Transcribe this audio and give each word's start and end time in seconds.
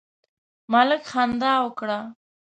ملک 0.71 1.01
خندا 1.11 1.53
وکړه. 1.65 1.99